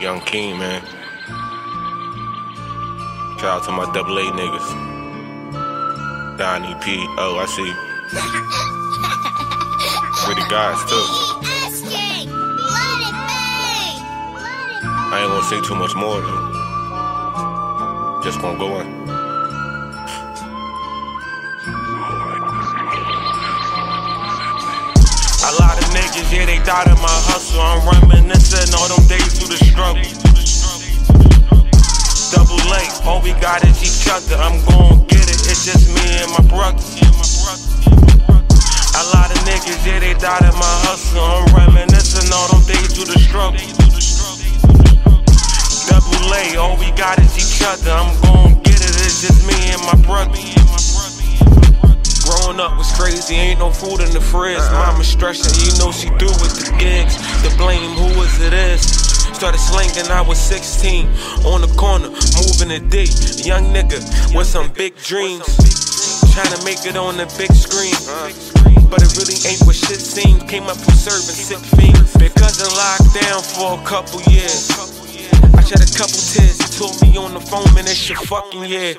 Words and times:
Yung 0.00 0.20
Keem, 0.20 0.58
man. 0.58 0.82
Shout 3.38 3.60
out 3.60 3.64
to 3.64 3.72
my 3.72 3.84
double 3.92 4.18
A 4.18 4.24
niggas. 4.32 4.68
Donnie 6.36 6.74
P. 6.82 7.06
Oh, 7.16 7.38
I 7.38 7.46
see. 7.46 7.72
Pretty 10.24 10.42
guys, 10.50 10.82
too. 10.90 11.06
I 15.14 15.20
ain't 15.22 15.30
gonna 15.30 15.44
say 15.44 15.60
too 15.62 15.76
much 15.76 15.94
more, 15.94 16.20
though. 16.20 16.50
Just 18.24 18.40
gonna 18.40 18.58
go 18.58 18.80
in. 18.80 18.86
A 25.44 25.50
lot 25.60 25.78
of 25.78 25.84
niggas, 25.94 26.32
yeah, 26.32 26.46
they 26.46 26.58
died 26.64 26.88
in 26.88 26.98
my 26.98 27.14
hustle. 27.30 27.60
I'm 27.60 27.73
got 33.44 33.60
is 33.68 33.84
each 33.84 34.08
other. 34.08 34.40
I'm 34.40 34.56
gon' 34.72 35.04
get 35.04 35.28
it, 35.28 35.36
it's 35.52 35.68
just 35.68 35.92
me 35.92 36.00
and 36.24 36.32
my 36.32 36.40
brother. 36.48 36.80
A 38.96 39.04
lot 39.12 39.28
of 39.28 39.36
niggas, 39.44 39.84
yeah, 39.84 40.00
they 40.00 40.16
died 40.16 40.48
in 40.48 40.56
my 40.56 40.74
hustle. 40.88 41.20
I'm 41.20 41.44
reminiscing 41.52 42.32
all 42.32 42.48
them 42.48 42.64
days 42.64 42.96
through 42.96 43.12
the 43.12 43.20
struggle. 43.20 43.60
Double 45.92 46.24
late, 46.32 46.56
all 46.56 46.80
we 46.80 46.88
got 46.96 47.20
is 47.20 47.36
each 47.36 47.60
other. 47.60 47.92
I'm 47.92 48.16
gon' 48.24 48.62
get 48.64 48.80
it, 48.80 48.96
it's 49.04 49.20
just 49.20 49.44
me 49.44 49.52
and 49.76 49.82
my 49.92 50.00
brother. 50.08 50.40
Growing 52.24 52.60
up 52.64 52.78
was 52.80 52.88
crazy, 52.96 53.34
ain't 53.34 53.60
no 53.60 53.68
food 53.68 54.00
in 54.00 54.08
the 54.16 54.24
fridge. 54.24 54.64
Mama 54.72 55.04
stressing, 55.04 55.52
you 55.60 55.68
know 55.76 55.92
she 55.92 56.08
threw 56.16 56.32
with 56.40 56.64
the 56.64 56.72
gigs. 56.80 57.20
The 57.44 57.52
blame, 57.60 57.92
who 57.92 58.08
was 58.16 58.40
it 58.40 58.54
is? 58.54 59.03
Started 59.34 59.58
slinging, 59.58 60.10
I 60.10 60.22
was 60.22 60.38
16. 60.38 61.06
On 61.44 61.60
the 61.60 61.66
corner, 61.76 62.08
moving 62.38 62.70
a 62.70 62.78
D. 62.78 63.10
Young 63.42 63.74
nigga 63.74 63.98
with 64.34 64.46
some 64.46 64.72
big 64.72 64.96
dreams. 65.02 65.44
Trying 66.32 66.54
to 66.54 66.64
make 66.64 66.86
it 66.86 66.96
on 66.96 67.16
the 67.18 67.26
big 67.36 67.50
screen. 67.52 67.94
But 68.88 69.02
it 69.02 69.10
really 69.18 69.34
ain't 69.42 69.60
what 69.66 69.74
shit 69.74 70.00
seems. 70.00 70.42
Came 70.44 70.64
up 70.64 70.78
from 70.78 70.94
serving 70.94 71.34
sick 71.34 71.58
fiends. 71.74 72.14
Because 72.16 72.62
of 72.62 72.70
lockdown 72.78 73.42
for 73.42 73.74
a 73.74 73.82
couple 73.84 74.22
years. 74.30 74.70
I 75.50 75.62
shed 75.66 75.82
a 75.82 75.90
couple 75.98 76.14
tears. 76.14 76.56
He 76.62 76.78
told 76.78 76.94
me 77.02 77.18
on 77.18 77.34
the 77.34 77.40
phone, 77.40 77.66
man, 77.74 77.84
that 77.86 77.96
shit 77.98 78.16
fucking 78.30 78.64
yeah. 78.64 78.94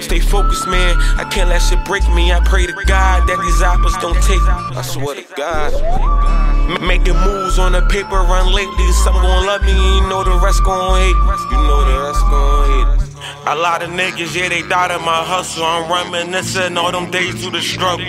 Stay 0.00 0.20
focused, 0.20 0.68
man. 0.68 0.94
I 1.18 1.26
can't 1.28 1.48
let 1.50 1.58
shit 1.58 1.84
break 1.84 2.06
me. 2.14 2.32
I 2.32 2.38
pray 2.46 2.66
to 2.66 2.72
God 2.86 3.26
that 3.26 3.38
these 3.42 3.60
apples 3.62 3.98
don't 3.98 4.22
take. 4.22 4.42
I 4.46 4.82
swear 4.82 5.16
to 5.16 5.26
God. 5.34 6.45
Making 6.66 7.14
moves 7.22 7.58
on 7.58 7.72
the 7.72 7.82
paper 7.88 8.16
run 8.26 8.52
lately. 8.52 8.90
Some 9.04 9.14
gon' 9.14 9.46
love 9.46 9.62
me, 9.62 9.70
you 9.70 10.00
know 10.08 10.24
the 10.24 10.34
rest 10.42 10.64
gon' 10.64 10.98
hate. 10.98 11.14
You 11.14 11.58
know 11.62 11.84
the 11.86 11.96
rest 12.10 12.20
gon' 12.26 12.66
hate. 12.70 13.06
A 13.46 13.54
lot 13.54 13.82
of 13.82 13.90
niggas, 13.90 14.34
yeah, 14.34 14.48
they 14.48 14.62
died 14.62 14.90
in 14.90 15.00
my 15.06 15.22
hustle. 15.22 15.64
I'm 15.64 15.86
reminiscing 15.90 16.76
all 16.76 16.90
them 16.90 17.10
days 17.12 17.40
through 17.40 17.52
the 17.52 17.62
struggle. 17.62 18.04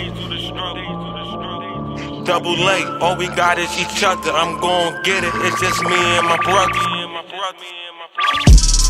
Double 2.24 2.58
late, 2.58 2.86
all 3.00 3.16
we 3.16 3.28
got 3.28 3.58
is 3.58 3.70
each 3.78 4.02
other. 4.02 4.32
I'm 4.32 4.60
gon' 4.60 5.02
get 5.04 5.22
it, 5.22 5.32
it's 5.46 5.60
just 5.60 5.80
me 5.84 5.94
and 5.94 6.26
my 6.26 6.36
brother. 6.42 6.82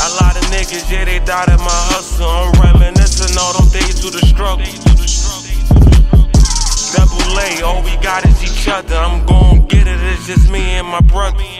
A 0.00 0.08
lot 0.16 0.34
of 0.34 0.44
niggas, 0.48 0.90
yeah, 0.90 1.04
they 1.04 1.18
died 1.20 1.50
in 1.50 1.60
my 1.60 1.80
hustle. 1.92 2.26
I'm 2.26 2.52
reminiscing 2.58 3.36
all 3.38 3.52
them 3.52 3.68
days 3.68 4.00
through 4.00 4.16
the 4.16 4.24
struggle. 4.24 4.64
Double 6.96 7.36
late, 7.36 7.62
all 7.62 7.82
we 7.82 7.94
got 8.02 8.24
is 8.24 8.42
each 8.42 8.66
other. 8.66 8.96
I'm 8.96 9.26
gon' 9.26 9.47
my 11.00 11.06
brother. 11.06 11.57